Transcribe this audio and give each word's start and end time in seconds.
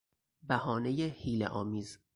بهانهی 0.43 1.03
حیله 1.03 1.45
آمیز 1.47 1.99